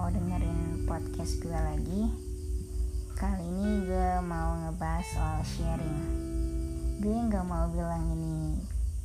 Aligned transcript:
mau 0.00 0.08
dengerin 0.08 0.88
podcast 0.88 1.44
gue 1.44 1.52
lagi. 1.52 2.08
Kali 3.20 3.44
ini 3.44 3.84
gue 3.84 4.24
mau 4.24 4.56
ngebahas 4.64 5.04
soal 5.04 5.44
sharing. 5.44 6.00
Gue 7.04 7.20
gak 7.28 7.44
mau 7.44 7.68
bilang 7.68 8.08
ini 8.16 8.56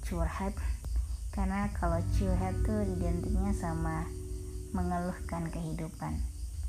curhat 0.08 0.55
Karena 1.36 1.68
kalau 1.76 2.00
curhat 2.16 2.55
tuh 2.64 2.88
identiknya 2.88 3.52
sama 3.52 4.08
mengeluhkan 4.72 5.52
kehidupan. 5.52 6.16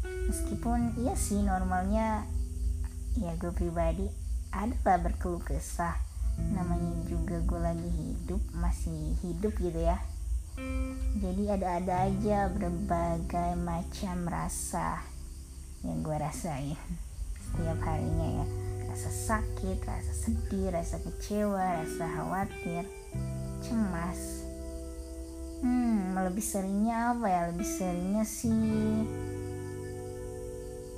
Meskipun 0.02 0.98
iya 1.06 1.14
sih 1.14 1.46
normalnya 1.46 2.26
ya 3.14 3.30
gue 3.38 3.54
pribadi 3.54 4.10
adalah 4.50 5.06
berkeluh 5.06 5.38
kesah. 5.38 5.94
Namanya 6.50 6.98
juga 7.06 7.38
gue 7.46 7.60
lagi 7.62 7.90
hidup, 7.94 8.42
masih 8.58 9.14
hidup 9.22 9.54
gitu 9.62 9.86
ya 9.86 10.02
jadi 11.16 11.60
ada-ada 11.60 12.08
aja 12.08 12.48
berbagai 12.52 13.56
macam 13.60 14.28
rasa 14.28 15.04
yang 15.84 16.00
gue 16.00 16.16
rasain 16.16 16.76
setiap 17.40 17.78
harinya 17.84 18.42
ya 18.42 18.46
rasa 18.96 19.12
sakit, 19.12 19.84
rasa 19.84 20.12
sedih, 20.16 20.72
rasa 20.72 20.96
kecewa, 21.04 21.84
rasa 21.84 22.08
khawatir, 22.16 22.88
cemas. 23.60 24.40
Hmm, 25.60 26.16
lebih 26.16 26.40
seringnya 26.40 27.12
apa 27.12 27.28
ya? 27.28 27.40
Lebih 27.52 27.68
seringnya 27.68 28.24
sih 28.24 29.04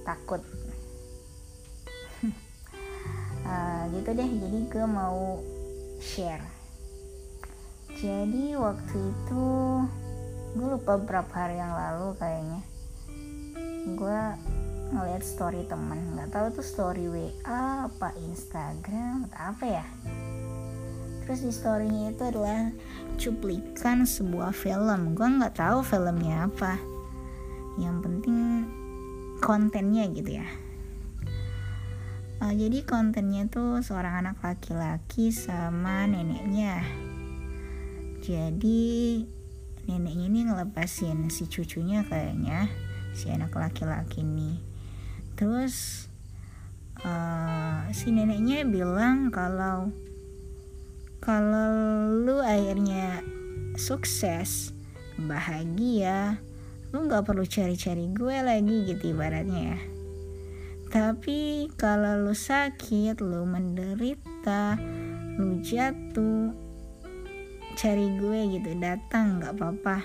takut. 0.07 0.47
uh, 3.43 3.83
gitu 3.99 4.11
deh. 4.15 4.31
Jadi 4.31 4.59
gue 4.71 4.87
mau 4.87 5.43
share 5.99 6.58
jadi 7.97 8.61
waktu 8.61 8.97
itu 9.01 9.45
gue 10.53 10.69
lupa 10.69 11.01
berapa 11.01 11.33
hari 11.33 11.57
yang 11.57 11.73
lalu 11.73 12.13
kayaknya. 12.21 12.61
Gue 13.97 14.21
ngeliat 14.93 15.25
story 15.25 15.65
temen. 15.65 16.17
Nggak 16.17 16.31
tahu 16.33 16.47
tuh 16.61 16.67
story 16.67 17.09
WA 17.09 17.89
apa 17.89 18.13
Instagram 18.21 19.29
atau 19.29 19.41
apa 19.41 19.65
ya. 19.65 19.87
Terus 21.25 21.45
di 21.45 21.53
storynya 21.53 22.13
itu 22.13 22.23
adalah 22.25 22.73
cuplikan 23.21 24.09
sebuah 24.09 24.57
film. 24.57 25.17
Gue 25.17 25.29
nggak 25.29 25.61
tahu 25.61 25.85
filmnya 25.85 26.49
apa. 26.49 26.81
Yang 27.77 27.97
penting 28.05 28.41
kontennya 29.41 30.09
gitu 30.13 30.41
ya. 30.41 30.49
Uh, 32.39 32.55
jadi 32.55 32.87
kontennya 32.87 33.51
tuh 33.51 33.83
seorang 33.83 34.23
anak 34.23 34.39
laki-laki 34.47 35.35
sama 35.35 36.07
neneknya 36.07 37.08
jadi 38.29 39.25
neneknya 39.89 40.29
ini 40.29 40.41
ngelepasin 40.53 41.33
si 41.33 41.49
cucunya 41.49 42.05
kayaknya 42.05 42.69
si 43.17 43.33
anak 43.33 43.57
laki-laki 43.57 44.21
ini. 44.21 44.61
Terus 45.33 46.05
uh, 47.09 47.89
si 47.97 48.13
neneknya 48.13 48.69
bilang 48.69 49.33
kalau 49.33 49.89
kalau 51.25 51.73
lu 52.21 52.45
akhirnya 52.45 53.25
sukses 53.81 54.77
bahagia 55.17 56.37
lu 56.93 57.09
nggak 57.09 57.25
perlu 57.25 57.49
cari-cari 57.49 58.13
gue 58.13 58.37
lagi 58.45 58.93
gitu 58.93 59.17
ibaratnya 59.17 59.73
ya. 59.73 59.81
Tapi 60.93 61.73
kalau 61.81 62.29
lu 62.29 62.37
sakit 62.37 63.25
lu 63.25 63.49
menderita 63.49 64.77
lu 65.41 65.65
jatuh 65.65 66.68
cari 67.79 68.11
gue 68.19 68.59
gitu 68.59 68.75
datang 68.83 69.39
nggak 69.39 69.55
apa-apa. 69.55 70.03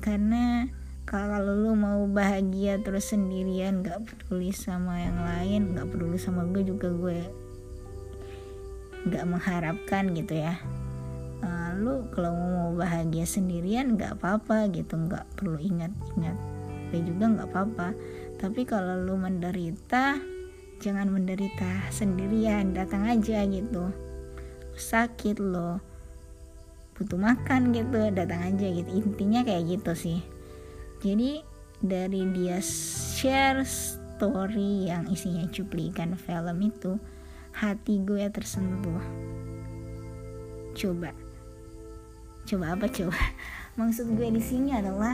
Karena 0.00 0.64
kalau 1.04 1.44
lu 1.44 1.76
mau 1.76 2.08
bahagia 2.08 2.80
terus 2.80 3.12
sendirian 3.12 3.84
nggak 3.84 4.08
peduli 4.08 4.48
sama 4.48 5.04
yang 5.04 5.20
lain 5.20 5.76
nggak 5.76 5.92
peduli 5.92 6.16
sama 6.16 6.48
gue 6.48 6.64
juga 6.64 6.88
gue 6.88 7.20
nggak 9.12 9.24
mengharapkan 9.28 10.08
gitu 10.16 10.40
ya. 10.40 10.56
Uh, 11.44 12.00
kalau 12.16 12.32
mau 12.32 12.72
bahagia 12.72 13.28
sendirian 13.28 14.00
nggak 14.00 14.16
apa-apa 14.16 14.72
gitu 14.72 14.96
nggak 14.96 15.28
perlu 15.36 15.60
ingat-ingat. 15.60 16.36
Gue 16.88 17.04
juga 17.04 17.28
nggak 17.28 17.48
apa-apa. 17.52 17.92
Tapi 18.40 18.64
kalau 18.64 19.04
lu 19.04 19.20
menderita 19.20 20.16
jangan 20.80 21.12
menderita 21.12 21.92
sendirian 21.92 22.72
datang 22.72 23.04
aja 23.04 23.44
gitu. 23.44 23.92
Sakit 24.80 25.44
loh 25.44 25.85
butuh 26.96 27.20
makan 27.20 27.76
gitu 27.76 28.08
datang 28.12 28.40
aja 28.52 28.66
gitu. 28.72 28.90
Intinya 29.04 29.44
kayak 29.44 29.64
gitu 29.68 29.92
sih. 29.92 30.18
Jadi 31.04 31.44
dari 31.84 32.24
dia 32.32 32.56
share 32.64 33.60
story 33.68 34.88
yang 34.88 35.04
isinya 35.12 35.44
cuplikan 35.52 36.16
film 36.16 36.56
itu 36.64 36.96
hati 37.52 38.00
gue 38.00 38.24
tersentuh. 38.32 39.04
Coba. 40.72 41.12
Coba 42.48 42.66
apa? 42.72 42.88
Coba. 42.88 43.20
Maksud 43.80 44.16
gue 44.16 44.28
di 44.32 44.40
sini 44.40 44.72
adalah 44.72 45.12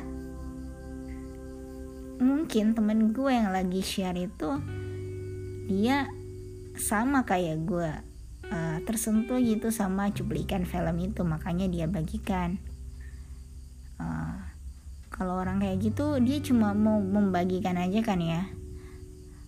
mungkin 2.22 2.78
temen 2.78 3.10
gue 3.10 3.34
yang 3.34 3.50
lagi 3.50 3.82
share 3.82 4.14
itu 4.14 4.62
dia 5.66 6.06
sama 6.78 7.26
kayak 7.26 7.66
gue 7.66 7.90
uh, 8.52 8.78
tersentuh 8.84 9.40
gitu 9.40 9.72
sama 9.72 10.12
cuplikan 10.12 10.68
film 10.68 10.96
itu 11.00 11.24
makanya 11.24 11.66
dia 11.66 11.88
bagikan. 11.88 12.60
Uh, 13.96 14.36
kalau 15.08 15.40
orang 15.40 15.60
kayak 15.62 15.80
gitu 15.80 16.20
dia 16.20 16.38
cuma 16.44 16.76
mau 16.76 17.00
membagikan 17.00 17.80
aja 17.80 18.04
kan 18.04 18.20
ya. 18.20 18.44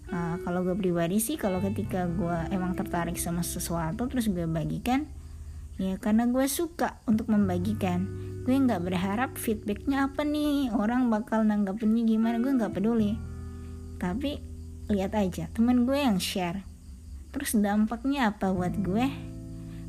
Uh, 0.09 0.37
kalau 0.45 0.65
gue 0.65 0.77
pribadi 0.77 1.21
sih 1.21 1.37
kalau 1.37 1.61
ketika 1.61 2.09
gue 2.09 2.37
emang 2.53 2.77
tertarik 2.77 3.17
sama 3.17 3.41
sesuatu 3.41 4.05
terus 4.05 4.29
gue 4.29 4.45
bagikan 4.45 5.09
ya 5.81 5.97
karena 5.97 6.29
gue 6.29 6.45
suka 6.49 7.01
untuk 7.05 7.29
membagikan. 7.29 8.09
Gue 8.45 8.61
nggak 8.61 8.85
berharap 8.85 9.31
feedbacknya 9.41 10.13
apa 10.13 10.21
nih 10.21 10.69
orang 10.77 11.09
bakal 11.09 11.45
nanggapinnya 11.45 12.05
gimana 12.05 12.37
gue 12.41 12.53
nggak 12.53 12.77
peduli. 12.77 13.17
Tapi 13.97 14.37
lihat 14.93 15.17
aja 15.17 15.49
temen 15.49 15.89
gue 15.89 15.97
yang 15.97 16.21
share 16.21 16.74
terus 17.35 17.59
dampaknya 17.59 18.31
apa 18.31 18.55
buat 18.55 18.79
gue? 18.79 19.11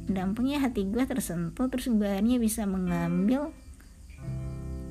Dampaknya 0.10 0.66
hati 0.66 0.90
gue 0.90 1.06
tersentuh 1.06 1.70
terus 1.70 1.86
gue 1.86 2.10
akhirnya 2.10 2.42
bisa 2.42 2.66
mengambil 2.66 3.54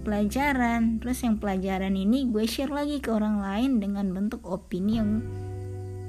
pelajaran. 0.07 1.03
Terus 1.03 1.19
yang 1.27 1.43
pelajaran 1.43 1.99
ini 1.99 2.31
gue 2.31 2.47
share 2.47 2.71
lagi 2.71 3.03
ke 3.03 3.11
orang 3.11 3.43
lain 3.43 3.83
dengan 3.83 4.15
bentuk 4.15 4.47
opini 4.47 5.03
yang 5.03 5.19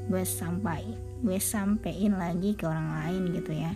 gue 0.05 0.21
sampai 0.21 0.85
gue 1.25 1.41
sampein 1.41 2.13
lagi 2.13 2.53
ke 2.53 2.69
orang 2.69 3.01
lain 3.01 3.33
gitu 3.33 3.51
ya. 3.57 3.73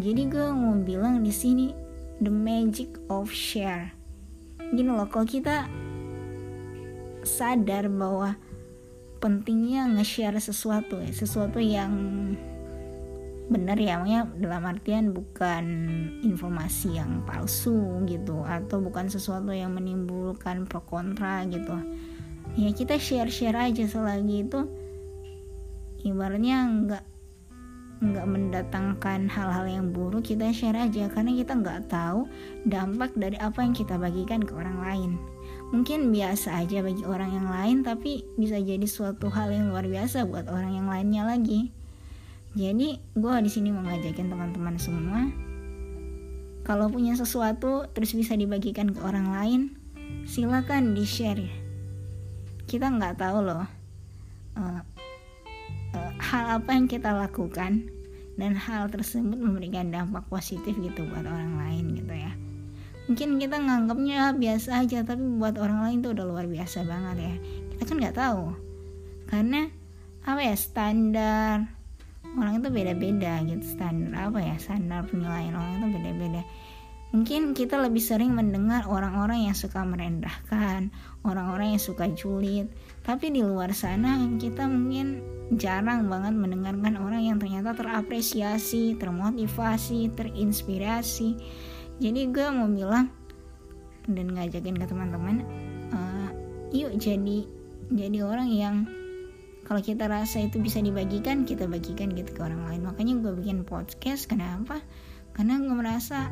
Jadi 0.00 0.22
gue 0.32 0.46
mau 0.56 0.72
bilang 0.80 1.20
di 1.20 1.32
sini 1.32 1.76
the 2.24 2.32
magic 2.32 2.96
of 3.12 3.28
share. 3.28 3.92
Gini 4.72 4.88
loh 4.88 5.04
kalau 5.12 5.28
kita 5.28 5.68
sadar 7.26 7.90
bahwa 7.92 8.38
pentingnya 9.26 9.90
nge-share 9.90 10.38
sesuatu 10.38 11.02
ya. 11.02 11.10
Sesuatu 11.10 11.58
yang 11.58 11.90
benar 13.50 13.74
ya 13.78 13.98
makanya 13.98 14.26
dalam 14.38 14.62
artian 14.70 15.10
bukan 15.10 15.66
informasi 16.22 16.98
yang 16.98 17.26
palsu 17.26 18.06
gitu 18.06 18.42
atau 18.46 18.78
bukan 18.78 19.10
sesuatu 19.10 19.50
yang 19.50 19.74
menimbulkan 19.74 20.62
pro 20.70 20.78
kontra 20.86 21.42
gitu. 21.50 21.74
Ya 22.54 22.70
kita 22.70 23.02
share 23.02 23.26
share 23.26 23.58
aja 23.58 23.82
selagi 23.90 24.46
itu 24.46 24.70
ibaratnya 26.06 26.58
nggak 26.86 27.04
nggak 27.96 28.26
mendatangkan 28.30 29.26
hal-hal 29.26 29.66
yang 29.66 29.90
buruk 29.90 30.22
kita 30.22 30.54
share 30.54 30.78
aja. 30.78 31.10
Karena 31.10 31.34
kita 31.34 31.58
nggak 31.58 31.90
tahu 31.90 32.30
dampak 32.62 33.10
dari 33.18 33.34
apa 33.42 33.66
yang 33.66 33.74
kita 33.74 33.98
bagikan 33.98 34.38
ke 34.46 34.54
orang 34.54 34.78
lain 34.78 35.12
mungkin 35.74 36.14
biasa 36.14 36.62
aja 36.62 36.82
bagi 36.84 37.02
orang 37.02 37.30
yang 37.34 37.48
lain 37.50 37.76
tapi 37.82 38.22
bisa 38.38 38.58
jadi 38.58 38.86
suatu 38.86 39.30
hal 39.32 39.50
yang 39.50 39.70
luar 39.74 39.86
biasa 39.86 40.26
buat 40.26 40.46
orang 40.46 40.78
yang 40.78 40.86
lainnya 40.86 41.26
lagi. 41.26 41.74
Jadi 42.56 42.96
gue 43.14 43.34
di 43.44 43.50
sini 43.52 43.68
mau 43.68 43.84
ngajakin 43.84 44.32
teman-teman 44.32 44.76
semua 44.80 45.46
kalau 46.66 46.90
punya 46.90 47.14
sesuatu 47.14 47.86
terus 47.94 48.10
bisa 48.10 48.34
dibagikan 48.34 48.90
ke 48.90 48.98
orang 48.98 49.30
lain 49.30 49.60
silakan 50.26 50.98
di 50.98 51.06
share 51.06 51.38
ya 51.38 51.54
kita 52.66 52.90
nggak 52.90 53.22
tahu 53.22 53.46
loh 53.46 53.62
uh, 54.58 54.82
uh, 55.94 56.12
hal 56.18 56.58
apa 56.58 56.70
yang 56.74 56.90
kita 56.90 57.14
lakukan 57.14 57.86
dan 58.34 58.52
hal 58.58 58.90
tersebut 58.90 59.38
memberikan 59.38 59.94
dampak 59.94 60.26
positif 60.26 60.74
gitu 60.74 61.06
buat 61.06 61.22
orang 61.22 61.54
lain 61.62 61.94
gitu 61.94 62.14
ya 62.18 62.34
mungkin 63.06 63.38
kita 63.38 63.56
nganggapnya 63.62 64.34
biasa 64.34 64.82
aja 64.82 65.06
tapi 65.06 65.22
buat 65.38 65.58
orang 65.58 65.86
lain 65.86 65.98
tuh 66.02 66.12
udah 66.14 66.26
luar 66.26 66.46
biasa 66.50 66.82
banget 66.82 67.16
ya. 67.22 67.34
Kita 67.74 67.82
kan 67.86 67.96
nggak 68.02 68.16
tahu. 68.18 68.42
Karena 69.26 69.60
apa 70.26 70.40
ya 70.42 70.54
standar 70.58 71.70
orang 72.34 72.58
itu 72.58 72.68
beda-beda 72.70 73.42
gitu. 73.46 73.62
Standar 73.62 74.30
apa 74.30 74.38
ya 74.42 74.54
standar 74.58 75.06
penilaian 75.06 75.54
orang 75.54 75.72
itu 75.78 75.88
beda-beda. 75.94 76.42
Mungkin 77.14 77.54
kita 77.54 77.78
lebih 77.78 78.02
sering 78.02 78.34
mendengar 78.34 78.84
orang-orang 78.90 79.46
yang 79.46 79.56
suka 79.56 79.86
merendahkan 79.86 80.90
orang-orang 81.22 81.78
yang 81.78 81.82
suka 81.82 82.10
julid. 82.10 82.66
Tapi 83.06 83.30
di 83.30 83.40
luar 83.46 83.70
sana 83.70 84.18
kita 84.36 84.66
mungkin 84.66 85.22
jarang 85.54 86.10
banget 86.10 86.34
mendengarkan 86.34 86.98
orang 86.98 87.22
yang 87.22 87.38
ternyata 87.38 87.70
terapresiasi 87.78 88.98
termotivasi 88.98 90.10
terinspirasi 90.18 91.28
jadi 92.02 92.20
gue 92.28 92.46
mau 92.52 92.68
bilang 92.68 93.08
dan 94.06 94.30
ngajakin 94.36 94.76
ke 94.78 94.86
teman-teman 94.86 95.42
uh, 95.90 96.30
yuk 96.70 96.94
jadi 97.00 97.48
jadi 97.90 98.18
orang 98.26 98.50
yang 98.50 98.76
kalau 99.66 99.82
kita 99.82 100.06
rasa 100.06 100.46
itu 100.46 100.62
bisa 100.62 100.78
dibagikan 100.78 101.42
kita 101.42 101.66
bagikan 101.66 102.14
gitu 102.14 102.30
ke 102.30 102.40
orang 102.40 102.62
lain. 102.70 102.86
Makanya 102.86 103.18
gue 103.18 103.32
bikin 103.34 103.66
podcast 103.66 104.30
kenapa? 104.30 104.78
Karena 105.34 105.58
gue 105.58 105.74
merasa 105.74 106.30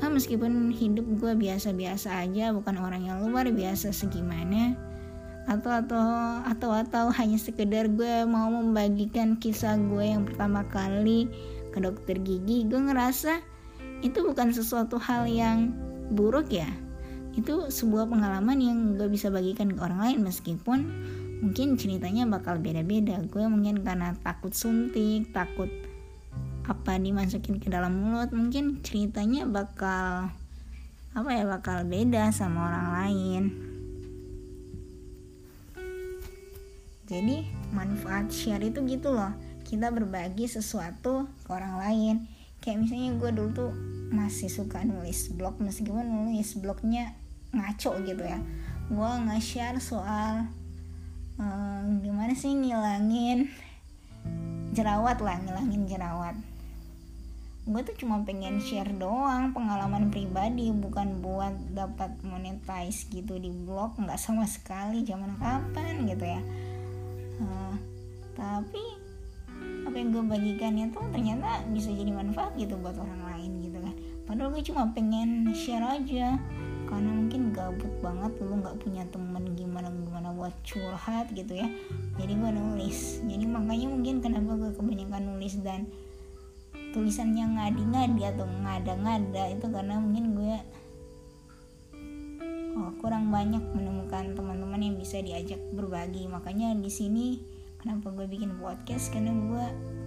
ah, 0.00 0.08
meskipun 0.08 0.72
hidup 0.72 1.04
gue 1.20 1.32
biasa-biasa 1.36 2.24
aja 2.24 2.50
bukan 2.56 2.80
orang 2.80 3.04
yang 3.04 3.20
luar 3.28 3.46
biasa 3.52 3.92
segimana 3.92 4.74
atau 5.46 5.74
atau 5.74 6.02
atau 6.46 6.70
atau 6.70 7.04
hanya 7.12 7.36
sekedar 7.36 7.90
gue 7.92 8.24
mau 8.24 8.50
membagikan 8.50 9.36
kisah 9.36 9.74
gue 9.78 10.06
yang 10.06 10.22
pertama 10.22 10.62
kali 10.70 11.26
ke 11.74 11.78
dokter 11.82 12.18
gigi 12.18 12.62
gue 12.66 12.78
ngerasa 12.78 13.42
itu 14.02 14.18
bukan 14.26 14.50
sesuatu 14.50 14.98
hal 14.98 15.30
yang 15.30 15.70
buruk 16.10 16.50
ya. 16.50 16.68
Itu 17.32 17.72
sebuah 17.72 18.10
pengalaman 18.10 18.58
yang 18.60 18.78
gue 18.98 19.08
bisa 19.08 19.32
bagikan 19.32 19.72
ke 19.72 19.80
orang 19.80 20.02
lain 20.02 20.18
meskipun 20.26 20.78
mungkin 21.40 21.78
ceritanya 21.78 22.28
bakal 22.28 22.58
beda-beda. 22.58 23.22
Gue 23.30 23.46
mungkin 23.46 23.80
karena 23.86 24.12
takut 24.20 24.52
suntik 24.52 25.30
takut 25.32 25.70
apa 26.62 26.94
dimasukin 26.94 27.58
ke 27.58 27.66
dalam 27.66 27.98
mulut 27.98 28.30
mungkin 28.30 28.78
ceritanya 28.86 29.42
bakal 29.50 30.30
apa 31.12 31.30
ya 31.34 31.44
bakal 31.46 31.86
beda 31.86 32.34
sama 32.34 32.68
orang 32.68 32.88
lain. 33.00 33.42
Jadi 37.06 37.44
manfaat 37.76 38.32
share 38.32 38.62
itu 38.64 38.82
gitu 38.88 39.12
loh. 39.12 39.32
Kita 39.62 39.88
berbagi 39.88 40.48
sesuatu 40.48 41.28
ke 41.44 41.48
orang 41.52 41.74
lain 41.80 42.16
kayak 42.62 42.86
misalnya 42.86 43.18
gue 43.18 43.30
dulu 43.34 43.50
tuh 43.50 43.72
masih 44.14 44.46
suka 44.46 44.86
nulis 44.86 45.34
blog 45.34 45.58
meskipun 45.58 46.06
nulis 46.06 46.54
blognya 46.62 47.12
ngaco 47.50 47.98
gitu 48.06 48.22
ya. 48.22 48.38
Gue 48.86 49.10
nge-share 49.28 49.82
soal 49.82 50.46
um, 51.42 52.00
gimana 52.00 52.32
sih 52.38 52.54
ngilangin 52.54 53.50
jerawat 54.72 55.18
lah 55.18 55.42
ngilangin 55.42 55.90
jerawat. 55.90 56.38
Gue 57.66 57.82
tuh 57.82 57.94
cuma 57.98 58.22
pengen 58.22 58.58
share 58.62 58.90
doang 58.94 59.54
pengalaman 59.54 60.10
pribadi 60.14 60.70
bukan 60.70 61.18
buat 61.18 61.54
dapat 61.74 62.14
monetize 62.22 63.10
gitu 63.10 63.38
di 63.42 63.50
blog 63.50 63.98
nggak 63.98 64.18
sama 64.18 64.46
sekali 64.46 65.02
zaman 65.02 65.34
kapan 65.42 66.06
gitu 66.06 66.24
ya. 66.26 66.40
Uh, 67.42 67.74
tapi 68.38 69.01
apa 69.82 69.96
yang 69.98 70.14
gue 70.14 70.24
bagikan 70.24 70.78
itu 70.78 71.00
ternyata 71.10 71.66
bisa 71.74 71.90
jadi 71.90 72.10
manfaat 72.14 72.54
gitu 72.54 72.78
buat 72.78 72.94
orang 72.98 73.22
lain 73.34 73.50
gitu 73.66 73.78
kan. 73.82 73.94
Padahal 74.24 74.54
gue 74.54 74.62
cuma 74.62 74.82
pengen 74.94 75.50
share 75.52 75.82
aja. 75.82 76.38
Karena 76.86 77.08
mungkin 77.08 77.56
gabut 77.56 77.88
banget 78.04 78.36
lu 78.44 78.60
nggak 78.60 78.76
punya 78.84 79.02
temen 79.08 79.56
gimana 79.56 79.88
gimana 79.88 80.28
buat 80.36 80.52
curhat 80.62 81.32
gitu 81.32 81.56
ya. 81.56 81.66
Jadi 82.20 82.32
gue 82.36 82.50
nulis. 82.52 83.24
Jadi 83.24 83.44
makanya 83.48 83.86
mungkin 83.90 84.14
kenapa 84.20 84.54
gue 84.60 84.70
kebanyakan 84.76 85.22
nulis 85.34 85.56
dan 85.64 85.88
tulisannya 86.92 87.56
ngadi-ngadi 87.56 88.36
atau 88.36 88.44
ngada-ngada 88.44 89.44
itu 89.56 89.66
karena 89.72 89.96
mungkin 89.96 90.24
gue 90.36 90.56
oh, 92.76 92.92
kurang 93.00 93.32
banyak 93.32 93.64
menemukan 93.72 94.36
teman-teman 94.36 94.80
yang 94.80 94.96
bisa 95.00 95.18
diajak 95.24 95.58
berbagi. 95.72 96.28
Makanya 96.28 96.76
di 96.76 96.92
sini 96.92 97.26
kenapa 97.82 98.14
gue 98.14 98.30
bikin 98.30 98.54
podcast? 98.62 99.10
Karena 99.10 99.34
gue 99.34 99.64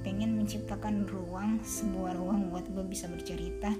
pengen 0.07 0.39
menciptakan 0.39 1.03
ruang 1.11 1.59
sebuah 1.59 2.15
ruang 2.15 2.47
buat 2.47 2.63
gue 2.71 2.87
bisa 2.87 3.11
bercerita 3.11 3.75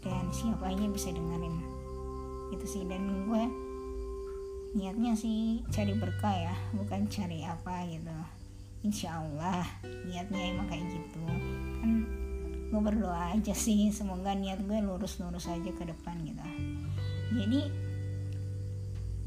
dan 0.00 0.24
siapa 0.32 0.72
aja 0.72 0.88
bisa 0.88 1.12
dengerin. 1.12 1.56
Itu 2.56 2.64
sih 2.64 2.88
dan 2.88 3.28
gue 3.28 3.42
niatnya 4.74 5.12
sih 5.14 5.62
cari 5.70 5.92
berkah 5.94 6.32
ya 6.32 6.56
bukan 6.72 7.04
cari 7.12 7.44
apa 7.44 7.84
gitu. 7.92 8.16
Insya 8.80 9.20
Allah 9.20 9.60
niatnya 10.08 10.40
emang 10.56 10.66
kayak 10.72 10.88
gitu. 10.88 11.24
Kan 11.84 12.08
gue 12.72 12.80
berdoa 12.80 13.36
aja 13.36 13.52
sih 13.52 13.92
semoga 13.92 14.32
niat 14.32 14.64
gue 14.64 14.80
lurus-lurus 14.80 15.52
aja 15.52 15.68
ke 15.68 15.84
depan 15.84 16.16
gitu. 16.24 16.40
Jadi 17.36 17.60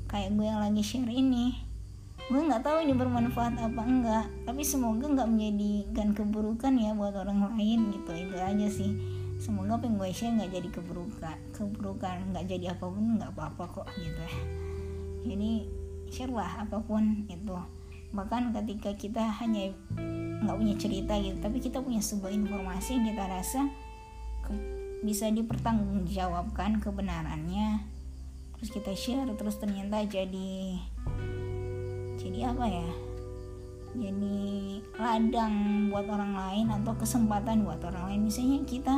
kayak 0.09 0.33
gue 0.33 0.45
yang 0.47 0.63
lagi 0.63 0.81
share 0.81 1.11
ini 1.11 1.66
gue 2.27 2.41
nggak 2.43 2.59
tahu 2.59 2.83
ini 2.83 2.91
bermanfaat 2.91 3.55
apa 3.55 3.81
enggak 3.87 4.25
tapi 4.43 4.59
semoga 4.67 5.07
nggak 5.07 5.31
menjadikan 5.31 6.11
keburukan 6.11 6.75
ya 6.75 6.91
buat 6.91 7.15
orang 7.15 7.55
lain 7.55 7.95
gitu 7.95 8.11
itu 8.11 8.35
aja 8.35 8.67
sih. 8.67 8.91
Semoga 9.37 9.77
apa 9.77 9.85
yang 9.85 10.01
gue 10.01 10.11
nggak 10.11 10.49
jadi 10.49 10.69
keburukan 10.73 11.37
keburukan 11.53 12.15
nggak 12.33 12.45
jadi 12.49 12.75
apa 12.75 12.85
pun 12.89 13.21
nggak 13.21 13.31
apa-apa 13.31 13.63
kok 13.69 13.87
gitu. 13.95 14.19
Ya 14.19 14.35
jadi 15.27 15.51
share 16.11 16.33
lah 16.35 16.67
apa 16.67 16.83
pun 16.83 17.23
itu. 17.31 17.55
Bahkan 18.11 18.55
ketika 18.55 18.91
kita 18.97 19.23
hanya 19.43 19.71
nggak 20.47 20.57
punya 20.57 20.75
cerita 20.77 21.13
gitu 21.17 21.37
tapi 21.41 21.57
kita 21.57 21.81
punya 21.81 21.99
sebuah 21.99 22.31
informasi 22.31 22.95
yang 22.95 23.05
kita 23.09 23.23
rasa 23.25 23.61
ke, 24.45 24.53
bisa 25.01 25.27
dipertanggungjawabkan 25.33 26.79
kebenarannya 26.79 27.83
terus 28.57 28.69
kita 28.73 28.93
share 28.93 29.29
terus 29.37 29.57
ternyata 29.57 30.01
jadi 30.05 30.81
jadi 32.27 32.51
apa 32.51 32.65
ya? 32.67 32.89
Jadi 33.97 34.77
ladang 34.99 35.87
buat 35.87 36.05
orang 36.11 36.35
lain 36.35 36.65
atau 36.69 36.93
kesempatan 36.99 37.63
buat 37.63 37.79
orang 37.87 38.13
lain. 38.13 38.21
Misalnya 38.27 38.59
kita 38.67 38.95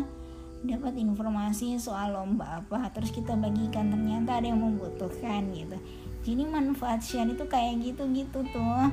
dapat 0.65 0.97
informasi 0.99 1.79
soal 1.79 2.11
lomba 2.17 2.59
apa 2.59 2.91
terus 2.91 3.15
kita 3.15 3.31
bagikan 3.39 3.93
ternyata 3.93 4.41
ada 4.41 4.49
yang 4.49 4.59
membutuhkan 4.59 5.53
gitu. 5.53 5.77
Jadi 6.25 6.43
manfaat 6.49 6.99
share 7.05 7.29
itu 7.31 7.45
kayak 7.47 7.79
gitu 7.85 8.09
gitu 8.11 8.43
tuh. 8.49 8.89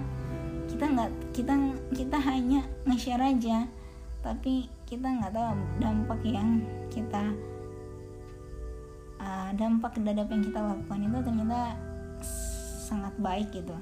Kita 0.68 0.84
nggak 0.84 1.10
kita 1.32 1.54
kita 1.96 2.18
hanya 2.20 2.60
nge-share 2.84 3.24
aja 3.24 3.66
tapi 4.26 4.66
kita 4.90 5.06
nggak 5.06 5.38
tahu 5.38 5.54
dampak 5.78 6.18
yang 6.26 6.58
kita 6.90 7.30
uh, 9.22 9.54
dampak 9.54 9.94
terhadap 9.94 10.26
yang 10.26 10.42
kita 10.42 10.58
lakukan 10.58 11.06
itu 11.06 11.18
ternyata 11.22 11.60
sangat 12.90 13.14
baik 13.22 13.54
gitu 13.54 13.78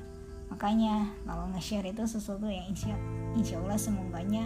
makanya 0.48 1.10
kalau 1.24 1.48
nge-share 1.54 1.88
itu 1.88 2.04
sesuatu 2.04 2.46
yang 2.46 2.66
insya, 2.70 2.94
insya 3.36 3.60
Allah 3.60 3.78
semuanya 3.80 4.44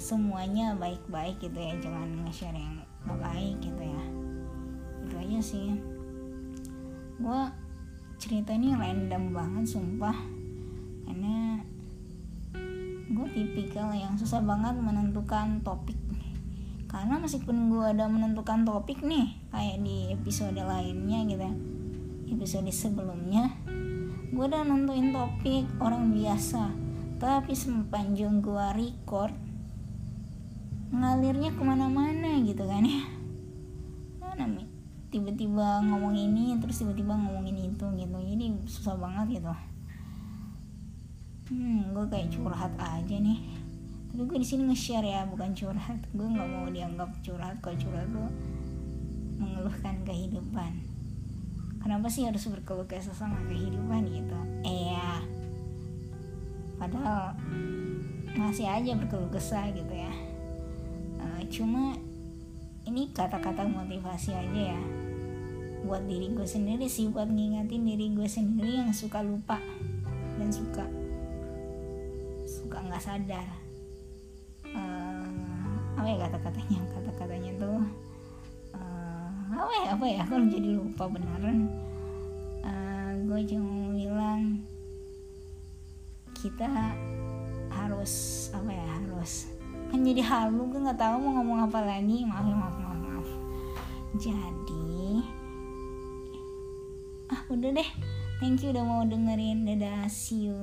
semuanya 0.00 0.74
baik-baik 0.76 1.38
gitu 1.38 1.58
ya. 1.58 1.74
Jangan 1.78 2.26
nge-share 2.26 2.56
yang 2.56 2.82
gak 3.06 3.18
baik 3.22 3.56
gitu 3.62 3.82
ya. 3.82 4.04
Itu 5.06 5.14
aja 5.18 5.40
sih. 5.40 5.68
Gue 7.22 7.40
cerita 8.18 8.50
ini 8.56 8.74
random 8.74 9.30
banget 9.30 9.64
sumpah. 9.78 10.16
Karena 11.06 11.62
gue 13.12 13.28
tipikal 13.30 13.94
yang 13.94 14.18
susah 14.18 14.42
banget 14.42 14.74
menentukan 14.80 15.62
topik. 15.62 15.98
Karena 16.90 17.16
meskipun 17.22 17.72
gue 17.72 17.84
ada 17.88 18.04
menentukan 18.10 18.66
topik 18.68 19.00
nih 19.00 19.32
kayak 19.48 19.80
di 19.80 20.12
episode 20.12 20.60
lainnya 20.60 21.24
gitu 21.24 21.40
ya 21.40 21.54
episode 22.32 22.72
sebelumnya 22.72 23.52
gue 24.42 24.50
udah 24.50 24.66
nentuin 24.66 25.14
topik 25.14 25.70
orang 25.78 26.10
biasa. 26.10 26.74
Tapi 27.22 27.54
sepanjang 27.54 28.42
gue 28.42 28.66
record 28.74 29.30
ngalirnya 30.90 31.54
ke 31.54 31.62
mana-mana 31.62 32.42
gitu 32.42 32.66
kan 32.66 32.82
ya. 32.82 33.06
Mana 34.18 34.66
tiba-tiba 35.14 35.86
ngomong 35.86 36.18
ini 36.18 36.58
terus 36.58 36.82
tiba-tiba 36.82 37.14
ngomongin 37.14 37.70
itu 37.70 37.86
gitu. 37.94 38.18
Jadi 38.18 38.66
susah 38.66 38.98
banget 38.98 39.38
gitu. 39.38 39.54
Hmm 41.54 41.94
gue 41.94 42.04
kayak 42.10 42.34
curhat 42.34 42.74
aja 42.82 43.14
nih. 43.22 43.46
Tapi 44.10 44.26
gue 44.26 44.38
di 44.42 44.48
sini 44.50 44.66
nge-share 44.66 45.06
ya 45.06 45.22
bukan 45.22 45.54
curhat. 45.54 46.02
Gue 46.10 46.26
nggak 46.26 46.48
mau 46.50 46.66
dianggap 46.66 47.14
curhat. 47.22 47.62
Kalau 47.62 47.78
curhat 47.78 48.10
tuh 48.10 48.26
mengeluhkan 49.38 50.02
kehidupan 50.02 50.91
kenapa 51.82 52.06
sih 52.06 52.24
harus 52.24 52.46
berkeluh 52.46 52.86
kesah 52.86 53.12
sama 53.12 53.42
kehidupan 53.50 54.06
gitu? 54.06 54.38
Eh 54.62 55.18
padahal 56.78 57.34
masih 58.34 58.66
aja 58.66 58.94
berkeluh 58.96 59.30
kesah 59.30 59.70
gitu 59.74 59.92
ya. 59.92 60.14
Uh, 61.18 61.42
cuma 61.50 61.94
ini 62.86 63.10
kata-kata 63.14 63.66
motivasi 63.66 64.34
aja 64.34 64.62
ya. 64.74 64.82
Buat 65.82 66.06
diri 66.06 66.30
gue 66.30 66.46
sendiri 66.46 66.86
sih 66.86 67.10
buat 67.10 67.26
ngingatin 67.26 67.82
diri 67.82 68.14
gue 68.14 68.26
sendiri 68.30 68.82
yang 68.86 68.94
suka 68.94 69.18
lupa 69.22 69.58
dan 70.38 70.48
suka 70.50 70.86
suka 72.46 72.78
nggak 72.78 73.02
sadar. 73.02 73.46
Uh, 74.70 75.26
apa 75.98 76.06
ya 76.06 76.16
kata-katanya? 76.26 76.78
Kata-katanya 76.94 77.52
tuh 77.58 77.82
uh, 77.82 77.86
apa 79.62 79.74
ya 79.78 79.88
apa 79.94 80.06
ya? 80.10 80.20
Aku 80.26 80.34
jadi 80.50 80.70
lupa 80.74 81.06
beneran. 81.06 81.70
Uh, 82.66 83.10
gue 83.30 83.40
cuma 83.54 83.94
bilang 83.94 84.58
kita 86.34 86.66
harus 87.70 88.12
apa 88.50 88.70
ya 88.74 88.86
harus 88.98 89.46
kan 89.92 90.00
jadi 90.02 90.24
halu 90.24 90.66
gue 90.72 90.80
nggak 90.82 90.98
tahu 90.98 91.16
mau 91.22 91.38
ngomong 91.38 91.70
apa 91.70 91.78
lagi. 91.86 92.26
Maaf 92.26 92.42
maaf 92.42 92.76
maaf 92.82 92.98
maaf. 92.98 93.28
Jadi 94.18 95.22
ah 97.30 97.42
udah 97.46 97.70
deh. 97.70 97.90
Thank 98.42 98.66
you 98.66 98.74
udah 98.74 98.82
mau 98.82 99.06
dengerin. 99.06 99.62
Dadah 99.62 100.10
see 100.10 100.50
you 100.50 100.58